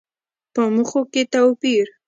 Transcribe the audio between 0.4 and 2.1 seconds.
په موخو کې توپير.